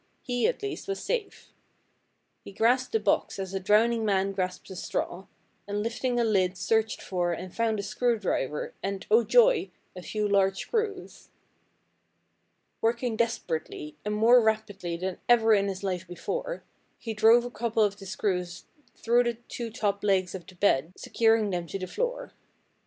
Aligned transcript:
He, 0.23 0.47
at 0.47 0.63
least, 0.63 0.87
was 0.87 0.99
safe. 0.99 1.53
He 2.43 2.51
grasped 2.51 2.91
the 2.91 2.99
box 2.99 3.37
as 3.37 3.53
a 3.53 3.59
drowning 3.59 4.03
man 4.03 4.31
grasps 4.31 4.71
a 4.71 4.75
straw, 4.75 5.27
and 5.67 5.83
lifting 5.83 6.19
a 6.19 6.23
lid 6.23 6.57
searched 6.57 6.99
for 7.03 7.33
and 7.33 7.53
found 7.55 7.77
a 7.79 7.83
screw 7.83 8.17
driver, 8.17 8.73
and, 8.81 9.05
oh, 9.11 9.23
joy! 9.23 9.69
a 9.95 10.01
few 10.01 10.27
large 10.27 10.57
screws. 10.57 11.29
"Working 12.81 13.15
desperately, 13.15 13.95
and 14.03 14.15
more 14.15 14.41
rapidly 14.41 14.97
than 14.97 15.19
ever 15.29 15.53
in 15.53 15.67
his 15.67 15.83
life 15.83 16.07
before, 16.07 16.63
he 16.97 17.13
drove 17.13 17.45
a 17.45 17.51
couple 17.51 17.83
of 17.83 17.97
the 17.99 18.07
screws 18.07 18.65
through 18.95 19.25
the 19.25 19.35
two 19.49 19.69
top 19.69 20.03
legs 20.03 20.33
of 20.33 20.47
the 20.47 20.55
bed, 20.55 20.93
securing 20.97 21.51
them 21.51 21.67
to 21.67 21.77
the 21.77 21.85
floor. 21.85 22.33